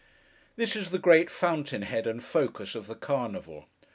[0.55, 3.67] This is the great fountain head and focus of the Carnival.